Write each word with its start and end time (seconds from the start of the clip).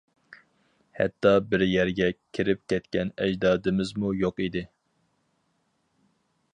ھەتتا 0.99 1.33
بىر 1.51 1.65
يەرگە 1.73 2.07
كىرىپ 2.37 2.63
كەتكەن 2.73 3.13
ئەجدادىمىزمۇ 3.25 4.15
يوق 4.23 4.43
ئىدى. 4.47 4.67